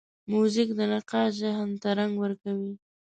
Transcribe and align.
موزیک 0.31 0.69
د 0.77 0.79
نقاش 0.93 1.31
ذهن 1.43 1.69
ته 1.81 1.89
رنګ 1.99 2.13
ورکوي. 2.19 2.73